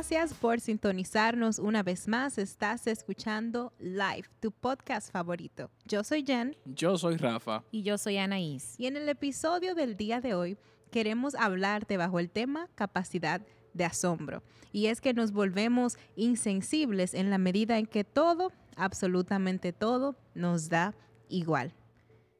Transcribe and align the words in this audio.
Gracias 0.00 0.32
por 0.32 0.60
sintonizarnos 0.60 1.58
una 1.58 1.82
vez 1.82 2.08
más. 2.08 2.38
Estás 2.38 2.86
escuchando 2.86 3.74
Live, 3.78 4.24
tu 4.40 4.50
podcast 4.50 5.12
favorito. 5.12 5.70
Yo 5.84 6.04
soy 6.04 6.24
Jen. 6.24 6.56
Yo 6.64 6.96
soy 6.96 7.18
Rafa. 7.18 7.64
Y 7.70 7.82
yo 7.82 7.98
soy 7.98 8.16
Anaís. 8.16 8.76
Y 8.78 8.86
en 8.86 8.96
el 8.96 9.06
episodio 9.10 9.74
del 9.74 9.98
día 9.98 10.22
de 10.22 10.32
hoy 10.32 10.56
queremos 10.90 11.34
hablarte 11.34 11.98
bajo 11.98 12.18
el 12.18 12.30
tema 12.30 12.66
capacidad 12.76 13.42
de 13.74 13.84
asombro. 13.84 14.42
Y 14.72 14.86
es 14.86 15.02
que 15.02 15.12
nos 15.12 15.32
volvemos 15.32 15.98
insensibles 16.16 17.12
en 17.12 17.28
la 17.28 17.36
medida 17.36 17.76
en 17.76 17.84
que 17.84 18.02
todo, 18.02 18.52
absolutamente 18.76 19.74
todo, 19.74 20.16
nos 20.34 20.70
da 20.70 20.94
igual. 21.28 21.74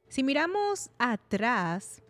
Si 0.07 0.23
miramos 0.23 0.89
atrás, 0.97 2.01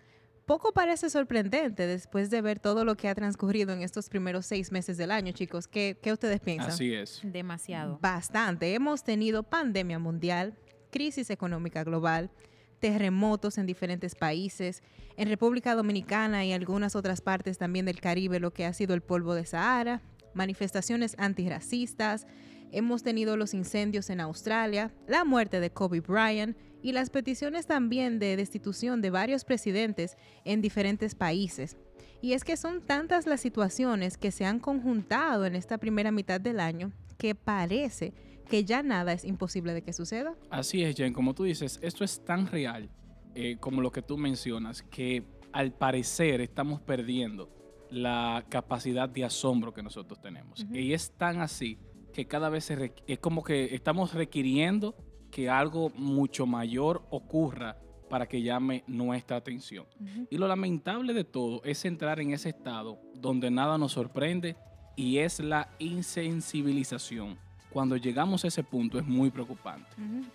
poco 0.45 0.73
parece 0.73 1.09
sorprendente 1.09 1.88
después 1.88 2.30
de 2.30 2.41
ver 2.41 2.59
todo 2.59 2.84
lo 2.86 2.95
que 2.95 3.08
ha 3.08 3.16
transcurrido 3.16 3.73
en 3.73 3.82
estos 3.82 4.09
primeros 4.09 4.45
seis 4.45 4.72
meses 4.72 4.98
del 4.98 5.12
año, 5.12 5.32
chicos. 5.32 5.68
¿Qué, 5.68 5.98
qué 6.02 6.12
ustedes 6.12 6.40
piensan? 6.40 6.72
Así 6.72 6.94
es. 6.94 7.22
Demasiado. 7.23 7.99
Bastante. 8.02 8.73
Hemos 8.73 9.04
tenido 9.04 9.44
pandemia 9.44 9.99
mundial, 9.99 10.58
crisis 10.91 11.30
económica 11.30 11.84
global, 11.84 12.32
terremotos 12.80 13.58
en 13.58 13.66
diferentes 13.66 14.16
países, 14.16 14.84
en 15.16 15.30
República 15.30 15.76
Dominicana 15.76 16.44
y 16.46 16.52
algunas 16.52 16.96
otras 16.96 17.21
partes 17.21 17.58
también 17.58 17.85
del 17.85 18.02
Caribe, 18.02 18.40
lo 18.40 18.52
que 18.52 18.66
ha 18.66 18.73
sido 18.73 18.94
el 18.94 19.02
polvo 19.02 19.35
de 19.35 19.46
Sahara, 19.46 20.02
manifestaciones 20.34 21.16
antirracistas, 21.18 22.26
hemos 22.71 23.04
tenido 23.04 23.38
los 23.38 23.54
incendios 23.54 24.10
en 24.10 24.20
Australia, 24.20 24.91
la 25.07 25.23
muerte 25.23 25.60
de 25.60 25.71
Kobe 25.71 25.99
Bryant 25.99 26.57
y 26.82 26.91
las 26.91 27.10
peticiones 27.10 27.65
también 27.65 28.20
de 28.20 28.35
destitución 28.35 29.01
de 29.01 29.10
varios 29.10 29.46
presidentes 29.46 30.18
en 30.46 30.62
diferentes 30.62 31.15
países. 31.15 31.77
Y 32.21 32.34
es 32.34 32.43
que 32.43 32.57
son 32.57 32.82
tantas 32.82 33.26
las 33.26 33.41
situaciones 33.41 34.18
que 34.18 34.32
se 34.32 34.46
han 34.46 34.60
conjuntado 34.60 35.46
en 35.46 35.55
esta 35.55 35.77
primera 35.77 36.12
mitad 36.12 36.40
del 36.40 36.60
año 36.60 36.91
que 37.18 37.35
parece 37.35 38.13
que 38.49 38.63
ya 38.65 38.84
nada 38.84 39.13
es 39.13 39.26
imposible 39.26 39.73
de 39.73 39.82
que 39.82 39.93
suceda. 39.93 40.35
Así 40.49 40.84
es, 40.84 40.96
Jen, 40.96 41.13
como 41.13 41.34
tú 41.34 41.43
dices, 41.43 41.79
esto 41.82 42.04
es 42.04 42.23
tan 42.23 42.48
real 42.48 42.90
eh, 43.34 43.57
como 43.60 43.82
lo 43.82 43.91
que 43.91 44.01
tú 44.01 44.18
mencionas, 44.18 44.84
que 44.84 45.23
al 45.54 45.71
parecer 45.73 46.41
estamos 46.41 46.82
perdiendo 46.82 47.49
la 47.90 48.45
capacidad 48.49 49.07
de 49.10 49.26
asombro 49.26 49.73
que 49.73 49.84
nosotros 49.84 50.20
tenemos. 50.21 50.66
Y 50.71 50.93
es 50.93 51.12
tan 51.12 51.41
así 51.41 51.77
que 52.13 52.26
cada 52.26 52.49
vez 52.49 52.71
es 52.71 53.20
como 53.20 53.43
que 53.43 53.73
estamos 53.73 54.13
requiriendo 54.13 54.95
que 55.32 55.49
algo 55.49 55.90
mucho 55.96 56.46
mayor 56.46 57.01
ocurra 57.10 57.77
para 58.10 58.27
que 58.27 58.41
llame 58.41 58.84
nuestra 58.87 59.38
atención. 59.38 59.85
Y 60.29 60.38
lo 60.38 60.48
lamentable 60.48 61.13
de 61.13 61.23
todo 61.23 61.62
es 61.63 61.85
entrar 61.85 62.20
en 62.20 62.32
ese 62.32 62.49
estado 62.49 62.99
donde 63.15 63.49
nada 63.49 63.77
nos 63.77 63.93
sorprende 63.93 64.57
y 64.96 65.19
es 65.19 65.40
la 65.40 65.69
insensibilización. 65.79 67.38
Cuando 67.72 67.96
llegamos 67.96 68.44
a 68.44 68.50
ese 68.50 68.63
punto 68.63 69.00
es 69.00 69.07
muy 69.07 69.31
preocupante. 69.31 69.90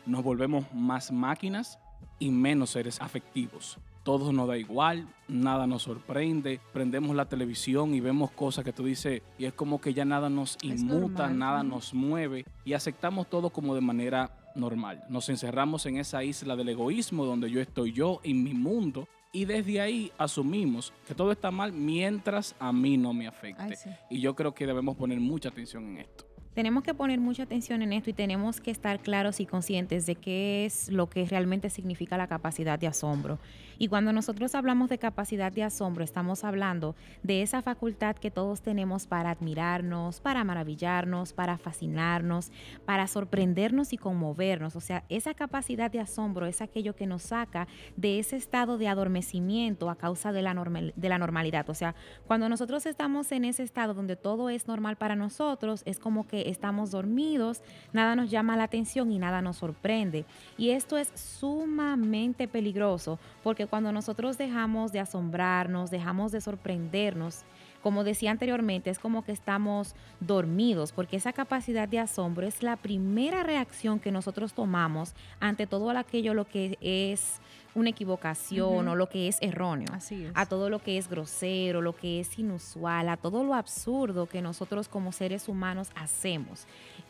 Nos 0.06 0.24
volvemos 0.24 0.64
más 0.72 1.12
máquinas 1.12 1.78
y 2.18 2.30
menos 2.30 2.70
seres 2.70 2.98
afectivos 3.00 3.78
todo 4.06 4.32
nos 4.32 4.46
da 4.46 4.56
igual, 4.56 5.08
nada 5.26 5.66
nos 5.66 5.82
sorprende, 5.82 6.60
prendemos 6.72 7.16
la 7.16 7.24
televisión 7.24 7.92
y 7.92 7.98
vemos 7.98 8.30
cosas 8.30 8.64
que 8.64 8.72
tú 8.72 8.84
dices 8.84 9.20
y 9.36 9.46
es 9.46 9.52
como 9.52 9.80
que 9.80 9.94
ya 9.94 10.04
nada 10.04 10.30
nos 10.30 10.56
inmuta, 10.62 11.28
nada 11.28 11.64
nos 11.64 11.92
mueve 11.92 12.46
y 12.64 12.74
aceptamos 12.74 13.28
todo 13.28 13.50
como 13.50 13.74
de 13.74 13.80
manera 13.80 14.30
normal. 14.56 15.04
Nos 15.08 15.28
encerramos 15.28 15.86
en 15.86 15.98
esa 15.98 16.24
isla 16.24 16.56
del 16.56 16.70
egoísmo 16.70 17.24
donde 17.24 17.50
yo 17.50 17.60
estoy 17.60 17.92
yo 17.92 18.20
en 18.24 18.42
mi 18.42 18.54
mundo 18.54 19.08
y 19.32 19.44
desde 19.44 19.80
ahí 19.80 20.12
asumimos 20.18 20.92
que 21.06 21.14
todo 21.14 21.32
está 21.32 21.50
mal 21.50 21.72
mientras 21.72 22.54
a 22.58 22.72
mí 22.72 22.96
no 22.96 23.12
me 23.12 23.26
afecte. 23.26 23.76
Y 24.10 24.20
yo 24.20 24.34
creo 24.34 24.54
que 24.54 24.66
debemos 24.66 24.96
poner 24.96 25.20
mucha 25.20 25.50
atención 25.50 25.84
en 25.88 25.98
esto 25.98 26.35
tenemos 26.56 26.82
que 26.82 26.94
poner 26.94 27.20
mucha 27.20 27.42
atención 27.42 27.82
en 27.82 27.92
esto 27.92 28.08
y 28.08 28.14
tenemos 28.14 28.62
que 28.62 28.70
estar 28.70 29.00
claros 29.00 29.40
y 29.40 29.46
conscientes 29.46 30.06
de 30.06 30.14
qué 30.14 30.64
es 30.64 30.90
lo 30.90 31.06
que 31.10 31.26
realmente 31.26 31.68
significa 31.68 32.16
la 32.16 32.28
capacidad 32.28 32.78
de 32.78 32.86
asombro. 32.86 33.38
Y 33.78 33.88
cuando 33.88 34.10
nosotros 34.14 34.54
hablamos 34.54 34.88
de 34.88 34.96
capacidad 34.96 35.52
de 35.52 35.62
asombro, 35.62 36.02
estamos 36.02 36.44
hablando 36.44 36.96
de 37.22 37.42
esa 37.42 37.60
facultad 37.60 38.16
que 38.16 38.30
todos 38.30 38.62
tenemos 38.62 39.06
para 39.06 39.32
admirarnos, 39.32 40.22
para 40.22 40.44
maravillarnos, 40.44 41.34
para 41.34 41.58
fascinarnos, 41.58 42.50
para 42.86 43.06
sorprendernos 43.06 43.92
y 43.92 43.98
conmovernos. 43.98 44.76
O 44.76 44.80
sea, 44.80 45.04
esa 45.10 45.34
capacidad 45.34 45.90
de 45.90 46.00
asombro 46.00 46.46
es 46.46 46.62
aquello 46.62 46.96
que 46.96 47.06
nos 47.06 47.24
saca 47.24 47.68
de 47.96 48.18
ese 48.18 48.36
estado 48.36 48.78
de 48.78 48.88
adormecimiento 48.88 49.90
a 49.90 49.96
causa 49.96 50.32
de 50.32 50.40
la, 50.40 50.54
de 50.54 51.08
la 51.10 51.18
normalidad. 51.18 51.68
O 51.68 51.74
sea, 51.74 51.94
cuando 52.26 52.48
nosotros 52.48 52.86
estamos 52.86 53.30
en 53.30 53.44
ese 53.44 53.62
estado 53.62 53.92
donde 53.92 54.16
todo 54.16 54.48
es 54.48 54.66
normal 54.66 54.96
para 54.96 55.16
nosotros, 55.16 55.82
es 55.84 55.98
como 55.98 56.26
que 56.26 56.45
estamos 56.50 56.90
dormidos, 56.90 57.62
nada 57.92 58.16
nos 58.16 58.30
llama 58.30 58.56
la 58.56 58.64
atención 58.64 59.12
y 59.12 59.18
nada 59.18 59.42
nos 59.42 59.56
sorprende. 59.56 60.24
Y 60.56 60.70
esto 60.70 60.96
es 60.96 61.08
sumamente 61.14 62.48
peligroso 62.48 63.18
porque 63.42 63.66
cuando 63.66 63.92
nosotros 63.92 64.38
dejamos 64.38 64.92
de 64.92 65.00
asombrarnos, 65.00 65.90
dejamos 65.90 66.32
de 66.32 66.40
sorprendernos, 66.40 67.44
como 67.82 68.02
decía 68.02 68.32
anteriormente, 68.32 68.90
es 68.90 68.98
como 68.98 69.24
que 69.24 69.30
estamos 69.30 69.94
dormidos, 70.18 70.90
porque 70.90 71.16
esa 71.16 71.32
capacidad 71.32 71.86
de 71.86 72.00
asombro 72.00 72.46
es 72.46 72.62
la 72.62 72.76
primera 72.76 73.44
reacción 73.44 74.00
que 74.00 74.10
nosotros 74.10 74.54
tomamos 74.54 75.14
ante 75.38 75.66
todo 75.68 75.90
aquello 75.90 76.34
lo 76.34 76.48
que 76.48 76.78
es 76.80 77.40
una 77.76 77.90
equivocación 77.90 78.88
o 78.88 78.96
lo 78.96 79.08
que 79.08 79.28
es 79.28 79.36
erróneo, 79.42 79.88
a 80.34 80.46
todo 80.46 80.70
lo 80.70 80.80
que 80.80 80.96
es 80.96 81.08
grosero, 81.08 81.82
lo 81.82 81.94
que 81.94 82.20
es 82.20 82.38
inusual, 82.38 83.10
a 83.10 83.18
todo 83.18 83.44
lo 83.44 83.54
absurdo 83.54 84.26
que 84.26 84.40
nosotros 84.40 84.88
como 84.88 85.12
seres 85.12 85.46
humanos 85.46 85.90
hacemos. 85.94 86.66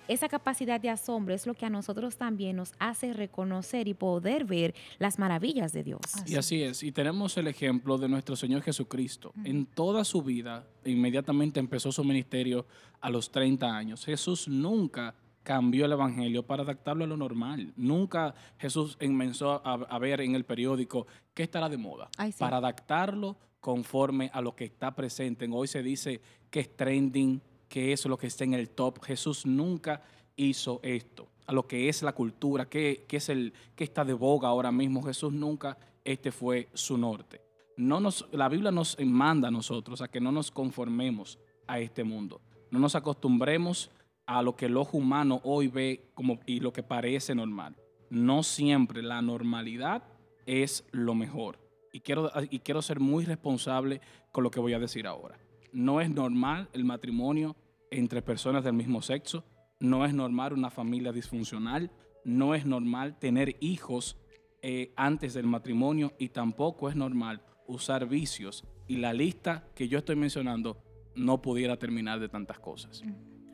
Esa 0.09 0.29
capacidad 0.29 0.81
de 0.81 0.91
asombro 0.91 1.35
es 1.35 1.47
lo 1.47 1.55
que 1.55 1.67
a 1.67 1.71
nosotros 1.71 2.17
también 2.17 2.57
nos 2.57 2.73
hace 2.79 3.13
reconocer 3.13 3.87
y 3.87 3.95
poder 3.95 4.45
ver 4.45 4.75
las 4.99 5.19
maravillas 5.19 5.73
de 5.73 5.85
Dios. 5.85 6.01
Y 6.27 6.35
así 6.35 6.63
es, 6.63 6.83
y 6.83 6.91
tenemos 6.91 7.37
el 7.37 7.47
ejemplo 7.47 7.97
de 7.97 8.09
nuestro 8.09 8.35
Señor 8.35 8.63
Jesucristo. 8.63 9.33
En 9.45 9.67
toda 9.67 10.05
su 10.05 10.23
vida, 10.23 10.67
inmediatamente 10.85 11.61
empezó 11.61 11.93
su 11.93 12.03
ministerio 12.05 12.67
a 13.01 13.09
los 13.09 13.31
30 13.31 13.77
años. 13.77 14.05
Jesús 14.05 14.49
nunca 14.49 15.15
cambió 15.47 15.85
el 15.85 15.93
Evangelio 15.93 16.45
para 16.45 16.65
adaptarlo 16.65 17.05
a 17.05 17.07
lo 17.07 17.17
normal. 17.17 17.73
Nunca 17.77 18.35
Jesús 18.59 18.97
comenzó 18.97 19.63
a, 19.65 19.99
ver 20.01 20.21
en 20.21 20.35
el 20.35 20.45
periódico 20.45 21.07
qué 21.33 21.45
estará 21.45 21.69
de 21.69 21.77
moda, 21.77 22.11
para 22.37 22.57
adaptarlo 22.57 23.37
conforme 23.61 24.29
a 24.35 24.41
lo 24.41 24.57
que 24.57 24.65
está 24.65 24.97
presente. 24.97 25.49
Hoy 25.49 25.69
se 25.69 25.85
dice 25.85 26.21
que 26.51 26.59
es 26.59 26.77
trending, 26.77 27.41
que 27.69 27.93
es 27.93 28.05
lo 28.07 28.19
que 28.19 28.27
está 28.27 28.43
en 28.43 28.55
el 28.55 28.71
top. 28.71 29.05
Jesús 29.05 29.47
nunca 29.47 30.03
hizo 30.35 30.81
esto. 30.83 31.29
A 31.47 31.53
lo 31.53 31.65
que 31.69 31.89
es 31.89 32.03
la 32.03 32.13
cultura, 32.13 32.69
que, 32.69 33.07
es 33.09 33.29
el 33.29 33.53
que 33.77 33.85
está 33.85 34.05
de 34.05 34.15
boga 34.15 34.49
ahora 34.49 34.73
mismo. 34.73 35.01
Jesús 35.01 35.33
nunca, 35.33 35.79
este 36.05 36.33
fue 36.33 36.71
su 36.75 36.99
norte. 36.99 37.41
No 37.77 38.01
nos, 38.01 38.27
la 38.33 38.49
Biblia 38.49 38.73
nos 38.73 38.97
manda 38.99 39.47
a 39.47 39.53
nosotros 39.53 40.03
a 40.03 40.09
que 40.09 40.21
no 40.21 40.33
nos 40.33 40.51
conformemos 40.51 41.39
a 41.69 41.79
este 41.79 42.03
mundo. 42.03 42.41
No 42.73 42.81
nos 42.81 42.97
acostumbremos 42.97 43.93
a 44.27 44.43
lo 44.43 44.57
que 44.57 44.67
el 44.67 44.77
ojo 44.77 44.99
humano 44.99 45.41
hoy 45.45 45.69
ve 45.69 46.11
como, 46.15 46.41
y 46.47 46.61
lo 46.61 46.73
que 46.73 46.83
parece 46.83 47.35
normal. 47.35 47.77
No 48.11 48.43
siempre 48.43 49.03
la 49.03 49.23
normalidad 49.23 50.05
es 50.47 50.85
lo 50.93 51.15
mejor. 51.15 51.59
Y 51.93 52.01
quiero, 52.01 52.31
y 52.51 52.59
quiero 52.59 52.83
ser 52.83 53.01
muy 53.01 53.25
responsable 53.25 54.01
con 54.33 54.45
lo 54.45 54.51
que 54.51 54.61
voy 54.61 54.75
a 54.75 54.79
decir 54.79 55.07
ahora. 55.07 55.39
No 55.73 56.01
es 56.01 56.11
normal 56.11 56.69
el 56.73 56.85
matrimonio 56.85 57.57
entre 57.91 58.23
personas 58.23 58.65
del 58.65 58.75
mismo 58.75 59.01
sexo. 59.01 59.45
No 59.81 60.05
es 60.05 60.13
normal 60.13 60.53
una 60.53 60.71
familia 60.71 61.13
disfuncional. 61.13 61.91
No 62.25 62.55
es 62.55 62.67
normal 62.67 63.19
tener 63.19 63.57
hijos 63.61 64.17
eh, 64.63 64.93
antes 64.97 65.35
del 65.35 65.47
matrimonio 65.47 66.13
y 66.19 66.31
tampoco 66.31 66.89
es 66.89 66.97
normal 66.97 67.43
usar 67.67 68.07
vicios. 68.09 68.65
Y 68.89 68.97
la 68.97 69.13
lista 69.13 69.69
que 69.75 69.89
yo 69.89 69.99
estoy 69.99 70.17
mencionando 70.17 70.83
no 71.15 71.41
pudiera 71.41 71.79
terminar 71.79 72.21
de 72.21 72.29
tantas 72.29 72.59
cosas. 72.59 73.03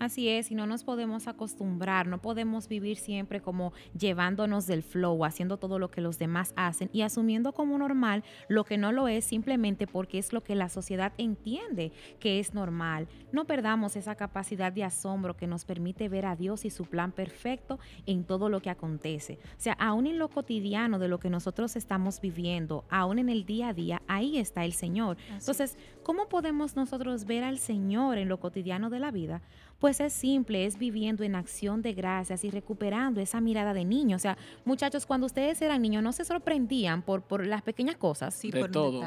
Así 0.03 0.29
es, 0.29 0.51
y 0.51 0.57
no 0.57 0.67
nos 0.67 0.83
podemos 0.83 1.29
acostumbrar, 1.29 2.09
no 2.09 2.21
podemos 2.21 2.67
vivir 2.67 2.97
siempre 2.97 3.41
como 3.41 3.73
llevándonos 3.97 4.67
del 4.67 4.83
flow, 4.83 5.25
haciendo 5.25 5.59
todo 5.59 5.79
lo 5.79 5.93
que 5.93 6.01
los 6.01 6.19
demás 6.19 6.53
hacen 6.57 6.91
y 6.93 7.03
asumiendo 7.03 7.53
como 7.53 7.79
normal 7.79 8.25
lo 8.49 8.65
que 8.65 8.79
no 8.79 8.91
lo 8.91 9.07
es 9.07 9.25
simplemente 9.25 9.87
porque 9.87 10.19
es 10.19 10.33
lo 10.33 10.43
que 10.43 10.57
la 10.57 10.69
sociedad 10.69 11.13
entiende 11.19 11.93
que 12.19 12.41
es 12.41 12.53
normal. 12.53 13.07
No 13.31 13.45
perdamos 13.45 13.95
esa 13.95 14.17
capacidad 14.17 14.73
de 14.73 14.83
asombro 14.83 15.37
que 15.37 15.47
nos 15.47 15.65
permite 15.65 16.09
ver 16.09 16.27
a 16.27 16.35
Dios 16.35 16.65
y 16.65 16.71
su 16.71 16.85
plan 16.85 17.13
perfecto 17.13 17.79
en 18.05 18.25
todo 18.25 18.49
lo 18.49 18.61
que 18.61 18.71
acontece. 18.71 19.39
O 19.57 19.61
sea, 19.61 19.75
aún 19.75 20.09
en 20.09 20.19
lo 20.19 20.31
cotidiano 20.31 20.99
de 20.99 21.07
lo 21.07 21.21
que 21.21 21.31
nosotros 21.31 21.77
estamos 21.77 22.21
viviendo, 22.21 22.85
aún 22.91 23.21
en 23.21 23.29
el 23.29 23.47
día 23.47 23.69
a 23.69 23.73
día, 23.73 24.03
ahí 24.09 24.39
está 24.39 24.65
el 24.65 24.73
Señor. 24.73 25.17
Entonces, 25.31 25.79
¿cómo 26.03 26.29
podemos 26.29 26.75
nosotros 26.75 27.25
ver 27.25 27.45
al 27.45 27.61
Señor 27.61 28.19
en 28.19 28.29
lo 28.29 28.41
cotidiano 28.41 28.91
de 28.91 28.99
la 28.99 29.13
vida? 29.13 29.43
Pues 29.83 29.99
es 29.99 30.13
simple, 30.13 30.65
es 30.65 30.79
viviendo 30.79 31.25
en 31.25 31.35
acción 31.35 31.83
de 31.83 31.93
gracias 31.93 32.45
y 32.45 32.51
recuperando 32.53 33.21
esa 33.21 33.41
mirada 33.41 33.75
de 33.75 33.85
niño. 33.85 34.15
O 34.15 34.21
sea, 34.21 34.39
muchachos, 34.65 35.07
cuando 35.07 35.27
ustedes 35.27 35.61
eran 35.61 35.83
niños, 35.83 36.05
no 36.05 36.13
se 36.13 36.25
sorprendían 36.25 37.03
por, 37.03 37.23
por 37.23 37.45
las 37.45 37.63
pequeñas 37.63 37.97
cosas. 37.97 38.33
Sí, 38.33 38.53
de 38.53 38.61
por 38.61 38.71
todo. 38.71 39.01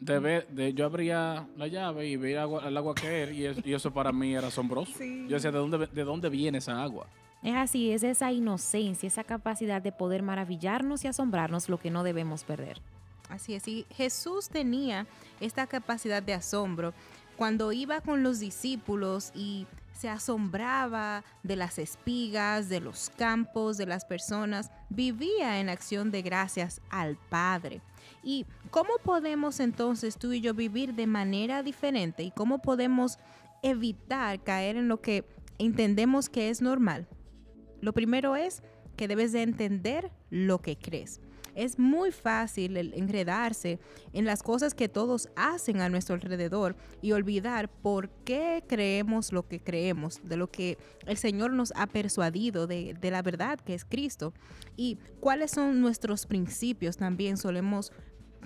De, 0.00 0.18
ver, 0.18 0.48
de, 0.48 0.74
yo 0.74 0.84
abría 0.86 1.46
la 1.56 1.68
llave 1.68 2.08
y 2.08 2.16
veía 2.16 2.42
agua- 2.42 2.66
el 2.66 2.76
agua 2.76 2.92
caer 2.92 3.32
y, 3.32 3.46
es- 3.46 3.64
y 3.64 3.72
eso 3.72 3.92
para 3.92 4.10
mí 4.10 4.34
era 4.34 4.48
asombroso. 4.48 4.90
Sí. 4.98 5.26
Yo 5.28 5.36
decía, 5.36 5.52
¿de 5.52 5.58
dónde, 5.58 5.86
¿de 5.86 6.02
dónde 6.04 6.28
viene 6.28 6.58
esa 6.58 6.82
agua? 6.82 7.06
Es 7.44 7.54
así, 7.54 7.92
es 7.92 8.02
esa 8.02 8.32
inocencia, 8.32 9.06
esa 9.06 9.22
capacidad 9.22 9.80
de 9.80 9.92
poder 9.92 10.24
maravillarnos 10.24 11.04
y 11.04 11.06
asombrarnos 11.06 11.68
lo 11.68 11.78
que 11.78 11.92
no 11.92 12.02
debemos 12.02 12.42
perder. 12.42 12.80
Así 13.28 13.54
es, 13.54 13.68
y 13.68 13.86
Jesús 13.90 14.48
tenía 14.48 15.06
esta 15.40 15.68
capacidad 15.68 16.20
de 16.20 16.34
asombro 16.34 16.94
cuando 17.36 17.70
iba 17.70 18.00
con 18.00 18.24
los 18.24 18.40
discípulos 18.40 19.30
y 19.36 19.66
se 20.00 20.08
asombraba 20.08 21.24
de 21.42 21.56
las 21.56 21.78
espigas, 21.78 22.70
de 22.70 22.80
los 22.80 23.10
campos, 23.18 23.76
de 23.76 23.84
las 23.84 24.06
personas, 24.06 24.70
vivía 24.88 25.60
en 25.60 25.68
acción 25.68 26.10
de 26.10 26.22
gracias 26.22 26.80
al 26.88 27.18
Padre. 27.28 27.82
¿Y 28.22 28.46
cómo 28.70 28.94
podemos 29.04 29.60
entonces 29.60 30.16
tú 30.16 30.32
y 30.32 30.40
yo 30.40 30.54
vivir 30.54 30.94
de 30.94 31.06
manera 31.06 31.62
diferente 31.62 32.22
y 32.22 32.30
cómo 32.30 32.62
podemos 32.62 33.18
evitar 33.62 34.42
caer 34.42 34.78
en 34.78 34.88
lo 34.88 35.02
que 35.02 35.26
entendemos 35.58 36.30
que 36.30 36.48
es 36.48 36.62
normal? 36.62 37.06
Lo 37.82 37.92
primero 37.92 38.36
es 38.36 38.62
que 38.96 39.06
debes 39.06 39.32
de 39.32 39.42
entender 39.42 40.10
lo 40.30 40.62
que 40.62 40.78
crees. 40.78 41.20
Es 41.60 41.78
muy 41.78 42.10
fácil 42.10 42.78
el 42.78 42.94
enredarse 42.94 43.78
en 44.14 44.24
las 44.24 44.42
cosas 44.42 44.72
que 44.72 44.88
todos 44.88 45.28
hacen 45.36 45.82
a 45.82 45.90
nuestro 45.90 46.14
alrededor 46.14 46.74
y 47.02 47.12
olvidar 47.12 47.68
por 47.68 48.08
qué 48.24 48.64
creemos 48.66 49.30
lo 49.30 49.46
que 49.46 49.60
creemos, 49.60 50.22
de 50.24 50.38
lo 50.38 50.50
que 50.50 50.78
el 51.04 51.18
Señor 51.18 51.52
nos 51.52 51.74
ha 51.76 51.86
persuadido, 51.86 52.66
de, 52.66 52.96
de 52.98 53.10
la 53.10 53.20
verdad 53.20 53.60
que 53.60 53.74
es 53.74 53.84
Cristo. 53.84 54.32
Y 54.74 54.96
cuáles 55.20 55.50
son 55.50 55.82
nuestros 55.82 56.24
principios 56.24 56.96
también 56.96 57.36
solemos 57.36 57.92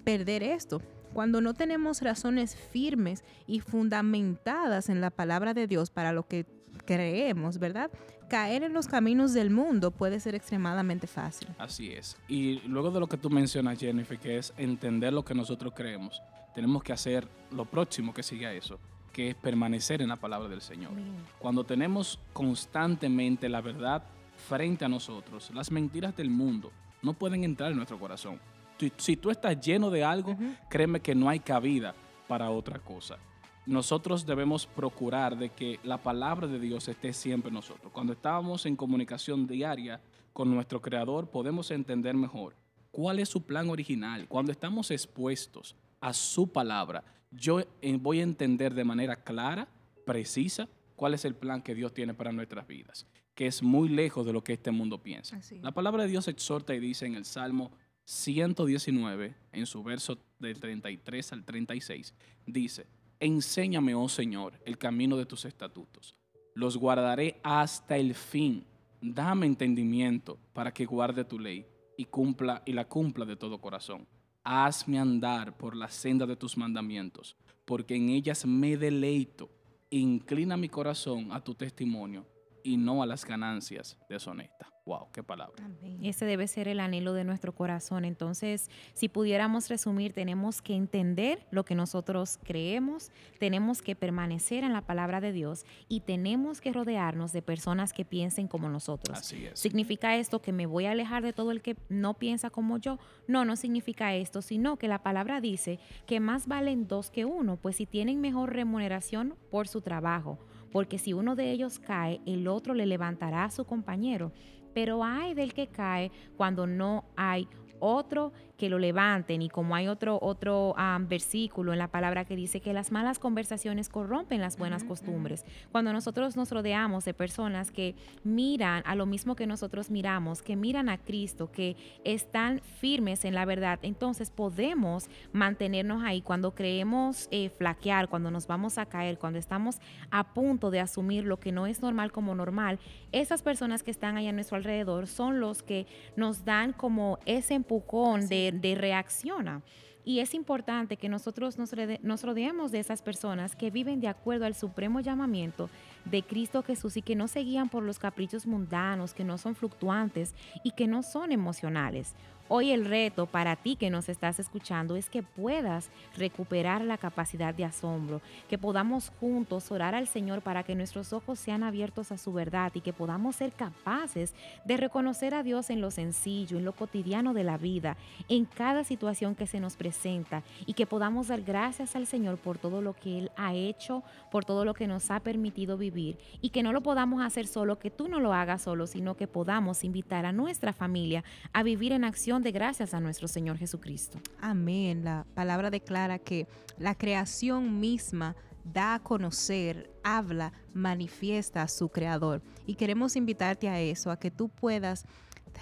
perder 0.02 0.42
esto. 0.42 0.82
Cuando 1.12 1.40
no 1.40 1.54
tenemos 1.54 2.02
razones 2.02 2.56
firmes 2.56 3.22
y 3.46 3.60
fundamentadas 3.60 4.88
en 4.88 5.00
la 5.00 5.10
palabra 5.10 5.54
de 5.54 5.68
Dios 5.68 5.90
para 5.90 6.12
lo 6.12 6.26
que 6.26 6.46
creemos, 6.84 7.58
¿verdad? 7.58 7.90
Caer 8.28 8.62
en 8.62 8.72
los 8.72 8.86
caminos 8.86 9.32
del 9.32 9.50
mundo 9.50 9.90
puede 9.90 10.18
ser 10.20 10.34
extremadamente 10.34 11.06
fácil. 11.06 11.48
Así 11.58 11.90
es. 11.90 12.16
Y 12.28 12.60
luego 12.66 12.90
de 12.90 13.00
lo 13.00 13.06
que 13.06 13.16
tú 13.16 13.30
mencionas, 13.30 13.78
Jennifer, 13.78 14.18
que 14.18 14.38
es 14.38 14.52
entender 14.56 15.12
lo 15.12 15.24
que 15.24 15.34
nosotros 15.34 15.72
creemos, 15.74 16.22
tenemos 16.54 16.82
que 16.82 16.92
hacer 16.92 17.28
lo 17.50 17.64
próximo 17.64 18.14
que 18.14 18.22
sigue 18.22 18.46
a 18.46 18.52
eso, 18.52 18.78
que 19.12 19.30
es 19.30 19.34
permanecer 19.34 20.00
en 20.00 20.08
la 20.08 20.16
palabra 20.16 20.48
del 20.48 20.60
Señor. 20.60 20.92
Cuando 21.38 21.64
tenemos 21.64 22.18
constantemente 22.32 23.48
la 23.48 23.60
verdad 23.60 24.02
frente 24.48 24.84
a 24.84 24.88
nosotros, 24.88 25.50
las 25.54 25.70
mentiras 25.70 26.16
del 26.16 26.30
mundo 26.30 26.72
no 27.02 27.12
pueden 27.12 27.44
entrar 27.44 27.70
en 27.70 27.76
nuestro 27.76 27.98
corazón. 27.98 28.40
Si, 28.78 28.92
si 28.96 29.16
tú 29.16 29.30
estás 29.30 29.60
lleno 29.60 29.90
de 29.90 30.02
algo, 30.02 30.36
créeme 30.68 31.00
que 31.00 31.14
no 31.14 31.28
hay 31.28 31.40
cabida 31.40 31.94
para 32.26 32.50
otra 32.50 32.78
cosa. 32.78 33.18
Nosotros 33.66 34.26
debemos 34.26 34.66
procurar 34.66 35.38
de 35.38 35.48
que 35.48 35.80
la 35.84 36.02
palabra 36.02 36.46
de 36.46 36.58
Dios 36.58 36.86
esté 36.88 37.12
siempre 37.14 37.48
en 37.48 37.54
nosotros. 37.54 37.92
Cuando 37.92 38.12
estamos 38.12 38.66
en 38.66 38.76
comunicación 38.76 39.46
diaria 39.46 40.00
con 40.34 40.50
nuestro 40.50 40.82
Creador, 40.82 41.30
podemos 41.30 41.70
entender 41.70 42.14
mejor 42.14 42.54
cuál 42.90 43.18
es 43.18 43.28
su 43.30 43.42
plan 43.42 43.70
original. 43.70 44.28
Cuando 44.28 44.52
estamos 44.52 44.90
expuestos 44.90 45.74
a 46.00 46.12
su 46.12 46.52
palabra, 46.52 47.04
yo 47.30 47.60
eh, 47.60 47.98
voy 47.98 48.20
a 48.20 48.24
entender 48.24 48.74
de 48.74 48.84
manera 48.84 49.16
clara, 49.16 49.66
precisa, 50.04 50.68
cuál 50.94 51.14
es 51.14 51.24
el 51.24 51.34
plan 51.34 51.62
que 51.62 51.74
Dios 51.74 51.92
tiene 51.94 52.14
para 52.14 52.32
nuestras 52.32 52.66
vidas, 52.66 53.06
que 53.34 53.46
es 53.46 53.62
muy 53.62 53.88
lejos 53.88 54.26
de 54.26 54.32
lo 54.32 54.44
que 54.44 54.52
este 54.52 54.70
mundo 54.70 55.02
piensa. 55.02 55.40
La 55.62 55.72
palabra 55.72 56.04
de 56.04 56.10
Dios 56.10 56.28
exhorta 56.28 56.74
y 56.74 56.80
dice 56.80 57.06
en 57.06 57.14
el 57.14 57.24
Salmo 57.24 57.72
119, 58.04 59.34
en 59.52 59.66
su 59.66 59.82
verso 59.82 60.18
del 60.38 60.60
33 60.60 61.32
al 61.32 61.44
36, 61.44 62.14
dice, 62.46 62.86
Enséñame, 63.24 63.94
oh 63.94 64.06
Señor, 64.06 64.60
el 64.66 64.76
camino 64.76 65.16
de 65.16 65.24
tus 65.24 65.46
estatutos. 65.46 66.14
Los 66.52 66.76
guardaré 66.76 67.40
hasta 67.42 67.96
el 67.96 68.14
fin. 68.14 68.66
Dame 69.00 69.46
entendimiento 69.46 70.38
para 70.52 70.74
que 70.74 70.84
guarde 70.84 71.24
tu 71.24 71.38
ley 71.38 71.64
y 71.96 72.04
cumpla 72.04 72.62
y 72.66 72.74
la 72.74 72.86
cumpla 72.86 73.24
de 73.24 73.36
todo 73.36 73.62
corazón. 73.62 74.06
Hazme 74.42 74.98
andar 74.98 75.56
por 75.56 75.74
la 75.74 75.88
senda 75.88 76.26
de 76.26 76.36
tus 76.36 76.58
mandamientos, 76.58 77.34
porque 77.64 77.96
en 77.96 78.10
ellas 78.10 78.44
me 78.44 78.76
deleito. 78.76 79.48
Inclina 79.88 80.58
mi 80.58 80.68
corazón 80.68 81.32
a 81.32 81.42
tu 81.42 81.54
testimonio 81.54 82.26
y 82.62 82.76
no 82.76 83.02
a 83.02 83.06
las 83.06 83.24
ganancias 83.24 83.96
deshonestas. 84.06 84.73
Wow, 84.86 85.08
qué 85.12 85.22
palabra. 85.22 85.64
Ese 86.02 86.26
debe 86.26 86.46
ser 86.46 86.68
el 86.68 86.78
anhelo 86.78 87.14
de 87.14 87.24
nuestro 87.24 87.54
corazón. 87.54 88.04
Entonces, 88.04 88.68
si 88.92 89.08
pudiéramos 89.08 89.70
resumir, 89.70 90.12
tenemos 90.12 90.60
que 90.60 90.74
entender 90.74 91.46
lo 91.50 91.64
que 91.64 91.74
nosotros 91.74 92.38
creemos, 92.44 93.10
tenemos 93.38 93.80
que 93.80 93.96
permanecer 93.96 94.62
en 94.62 94.74
la 94.74 94.82
palabra 94.82 95.22
de 95.22 95.32
Dios 95.32 95.64
y 95.88 96.00
tenemos 96.00 96.60
que 96.60 96.70
rodearnos 96.70 97.32
de 97.32 97.40
personas 97.40 97.94
que 97.94 98.04
piensen 98.04 98.46
como 98.46 98.68
nosotros. 98.68 99.18
Así 99.18 99.46
es. 99.46 99.58
¿Significa 99.58 100.16
esto 100.16 100.42
que 100.42 100.52
me 100.52 100.66
voy 100.66 100.84
a 100.84 100.90
alejar 100.90 101.22
de 101.22 101.32
todo 101.32 101.50
el 101.50 101.62
que 101.62 101.76
no 101.88 102.12
piensa 102.12 102.50
como 102.50 102.76
yo? 102.76 102.98
No, 103.26 103.46
no 103.46 103.56
significa 103.56 104.14
esto, 104.14 104.42
sino 104.42 104.76
que 104.76 104.88
la 104.88 105.02
palabra 105.02 105.40
dice 105.40 105.78
que 106.06 106.20
más 106.20 106.46
valen 106.46 106.88
dos 106.88 107.10
que 107.10 107.24
uno, 107.24 107.56
pues 107.56 107.76
si 107.76 107.86
tienen 107.86 108.20
mejor 108.20 108.52
remuneración 108.52 109.34
por 109.50 109.66
su 109.66 109.80
trabajo, 109.80 110.38
porque 110.70 110.98
si 110.98 111.14
uno 111.14 111.36
de 111.36 111.52
ellos 111.52 111.78
cae, 111.78 112.20
el 112.26 112.48
otro 112.48 112.74
le 112.74 112.84
levantará 112.84 113.44
a 113.44 113.50
su 113.50 113.64
compañero. 113.64 114.30
Pero 114.74 115.04
hay 115.04 115.34
del 115.34 115.54
que 115.54 115.68
cae 115.68 116.10
cuando 116.36 116.66
no 116.66 117.04
hay 117.16 117.48
otro 117.80 118.32
que 118.56 118.68
lo 118.68 118.78
levanten 118.78 119.42
y 119.42 119.48
como 119.48 119.74
hay 119.74 119.88
otro 119.88 120.18
otro 120.20 120.74
um, 120.74 121.08
versículo 121.08 121.72
en 121.72 121.78
la 121.78 121.88
palabra 121.88 122.24
que 122.24 122.36
dice 122.36 122.60
que 122.60 122.72
las 122.72 122.92
malas 122.92 123.18
conversaciones 123.18 123.88
corrompen 123.88 124.40
las 124.40 124.56
buenas 124.56 124.84
costumbres. 124.84 125.44
Cuando 125.72 125.92
nosotros 125.92 126.36
nos 126.36 126.50
rodeamos 126.50 127.04
de 127.04 127.14
personas 127.14 127.70
que 127.70 127.94
miran 128.22 128.82
a 128.86 128.94
lo 128.94 129.06
mismo 129.06 129.34
que 129.34 129.46
nosotros 129.46 129.90
miramos, 129.90 130.42
que 130.42 130.56
miran 130.56 130.88
a 130.88 130.98
Cristo, 130.98 131.50
que 131.50 131.76
están 132.04 132.60
firmes 132.60 133.24
en 133.24 133.34
la 133.34 133.44
verdad, 133.44 133.78
entonces 133.82 134.30
podemos 134.30 135.08
mantenernos 135.32 136.02
ahí 136.02 136.22
cuando 136.22 136.54
creemos 136.54 137.28
eh, 137.30 137.50
flaquear, 137.50 138.08
cuando 138.08 138.30
nos 138.30 138.46
vamos 138.46 138.78
a 138.78 138.86
caer, 138.86 139.18
cuando 139.18 139.38
estamos 139.38 139.78
a 140.10 140.32
punto 140.32 140.70
de 140.70 140.80
asumir 140.80 141.24
lo 141.24 141.40
que 141.40 141.52
no 141.52 141.66
es 141.66 141.82
normal 141.82 142.12
como 142.12 142.34
normal. 142.34 142.78
Esas 143.12 143.42
personas 143.42 143.82
que 143.82 143.90
están 143.90 144.16
ahí 144.16 144.28
a 144.28 144.32
nuestro 144.32 144.56
alrededor 144.56 145.06
son 145.06 145.40
los 145.40 145.62
que 145.62 145.86
nos 146.16 146.44
dan 146.44 146.72
como 146.72 147.18
ese 147.26 147.54
empujón 147.54 148.28
de, 148.28 148.43
de 148.52 148.74
reacciona. 148.74 149.62
Y 150.06 150.20
es 150.20 150.34
importante 150.34 150.98
que 150.98 151.08
nosotros 151.08 151.56
nos, 151.56 151.70
nos 152.02 152.22
rodeemos 152.22 152.70
de 152.72 152.78
esas 152.78 153.00
personas 153.00 153.56
que 153.56 153.70
viven 153.70 154.00
de 154.00 154.08
acuerdo 154.08 154.44
al 154.44 154.54
supremo 154.54 155.00
llamamiento 155.00 155.70
de 156.04 156.22
Cristo 156.22 156.62
Jesús 156.62 156.98
y 156.98 157.02
que 157.02 157.16
no 157.16 157.26
se 157.26 157.40
guían 157.40 157.70
por 157.70 157.82
los 157.82 157.98
caprichos 157.98 158.46
mundanos, 158.46 159.14
que 159.14 159.24
no 159.24 159.38
son 159.38 159.54
fluctuantes 159.54 160.34
y 160.62 160.72
que 160.72 160.86
no 160.86 161.02
son 161.02 161.32
emocionales. 161.32 162.14
Hoy 162.46 162.72
el 162.72 162.84
reto 162.84 163.24
para 163.24 163.56
ti 163.56 163.74
que 163.74 163.88
nos 163.88 164.10
estás 164.10 164.38
escuchando 164.38 164.96
es 164.96 165.08
que 165.08 165.22
puedas 165.22 165.88
recuperar 166.14 166.84
la 166.84 166.98
capacidad 166.98 167.54
de 167.54 167.64
asombro, 167.64 168.20
que 168.50 168.58
podamos 168.58 169.10
juntos 169.18 169.72
orar 169.72 169.94
al 169.94 170.06
Señor 170.06 170.42
para 170.42 170.62
que 170.62 170.74
nuestros 170.74 171.14
ojos 171.14 171.38
sean 171.38 171.62
abiertos 171.62 172.12
a 172.12 172.18
su 172.18 172.34
verdad 172.34 172.70
y 172.74 172.82
que 172.82 172.92
podamos 172.92 173.36
ser 173.36 173.52
capaces 173.52 174.34
de 174.66 174.76
reconocer 174.76 175.34
a 175.34 175.42
Dios 175.42 175.70
en 175.70 175.80
lo 175.80 175.90
sencillo, 175.90 176.58
en 176.58 176.66
lo 176.66 176.74
cotidiano 176.74 177.32
de 177.32 177.44
la 177.44 177.56
vida, 177.56 177.96
en 178.28 178.44
cada 178.44 178.84
situación 178.84 179.34
que 179.34 179.46
se 179.46 179.58
nos 179.58 179.76
presenta 179.76 180.42
y 180.66 180.74
que 180.74 180.86
podamos 180.86 181.28
dar 181.28 181.40
gracias 181.40 181.96
al 181.96 182.06
Señor 182.06 182.36
por 182.36 182.58
todo 182.58 182.82
lo 182.82 182.92
que 182.92 183.20
Él 183.20 183.30
ha 183.38 183.54
hecho, 183.54 184.02
por 184.30 184.44
todo 184.44 184.66
lo 184.66 184.74
que 184.74 184.86
nos 184.86 185.10
ha 185.10 185.20
permitido 185.20 185.78
vivir 185.78 186.18
y 186.42 186.50
que 186.50 186.62
no 186.62 186.74
lo 186.74 186.82
podamos 186.82 187.24
hacer 187.24 187.46
solo, 187.46 187.78
que 187.78 187.90
tú 187.90 188.08
no 188.08 188.20
lo 188.20 188.34
hagas 188.34 188.60
solo, 188.60 188.86
sino 188.86 189.16
que 189.16 189.26
podamos 189.26 189.82
invitar 189.82 190.26
a 190.26 190.32
nuestra 190.32 190.74
familia 190.74 191.24
a 191.54 191.62
vivir 191.62 191.92
en 191.92 192.04
acción 192.34 192.42
de 192.42 192.50
gracias 192.50 192.94
a 192.94 193.00
nuestro 193.00 193.28
Señor 193.28 193.58
Jesucristo. 193.58 194.18
Amén. 194.40 195.04
La 195.04 195.24
palabra 195.34 195.70
declara 195.70 196.18
que 196.18 196.48
la 196.78 196.96
creación 196.96 197.78
misma 197.78 198.34
da 198.64 198.94
a 198.94 198.98
conocer, 198.98 199.92
habla, 200.02 200.52
manifiesta 200.72 201.62
a 201.62 201.68
su 201.68 201.90
creador. 201.90 202.42
Y 202.66 202.74
queremos 202.74 203.14
invitarte 203.14 203.68
a 203.68 203.78
eso, 203.80 204.10
a 204.10 204.18
que 204.18 204.32
tú 204.32 204.48
puedas 204.48 205.04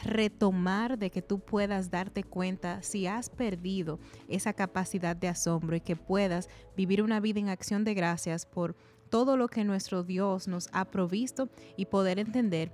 retomar, 0.03 0.99
de 0.99 1.11
que 1.11 1.21
tú 1.21 1.41
puedas 1.41 1.91
darte 1.91 2.25
cuenta 2.25 2.83
si 2.83 3.07
has 3.07 3.29
perdido 3.29 3.99
esa 4.27 4.55
capacidad 4.55 5.15
de 5.15 5.29
asombro 5.29 5.77
y 5.77 5.81
que 5.83 5.97
puedas 5.97 6.49
vivir 6.75 7.03
una 7.03 7.21
vida 7.21 7.39
en 7.39 7.51
acción 7.51 7.85
de 7.85 7.93
gracias 7.93 8.47
por 8.47 8.77
todo 9.11 9.37
lo 9.37 9.49
que 9.49 9.63
nuestro 9.63 10.05
Dios 10.05 10.49
nos 10.49 10.71
ha 10.73 10.87
provisto 10.87 11.51
y 11.77 11.85
poder 11.85 12.19
entender 12.19 12.73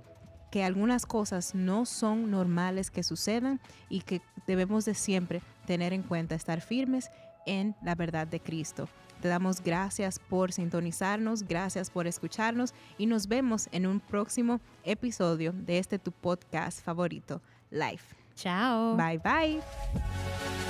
que 0.51 0.63
algunas 0.63 1.05
cosas 1.05 1.53
no 1.55 1.85
son 1.85 2.31
normales 2.31 2.91
que 2.91 3.03
sucedan 3.03 3.59
y 3.89 4.01
que 4.01 4.21
debemos 4.47 4.85
de 4.85 4.93
siempre 4.93 5.41
tener 5.65 5.93
en 5.93 6.03
cuenta 6.03 6.35
estar 6.35 6.61
firmes 6.61 7.11
en 7.45 7.75
la 7.83 7.95
verdad 7.95 8.27
de 8.27 8.39
Cristo. 8.39 8.87
Te 9.21 9.27
damos 9.27 9.61
gracias 9.61 10.17
por 10.17 10.53
sintonizarnos, 10.53 11.43
gracias 11.43 11.89
por 11.89 12.07
escucharnos 12.07 12.73
y 12.97 13.05
nos 13.05 13.27
vemos 13.27 13.67
en 13.71 13.85
un 13.85 13.99
próximo 13.99 14.61
episodio 14.83 15.51
de 15.51 15.77
este 15.77 15.99
tu 15.99 16.11
podcast 16.11 16.81
favorito, 16.81 17.41
Life. 17.69 18.15
Chao. 18.35 18.95
Bye 18.95 19.17
bye. 19.17 20.68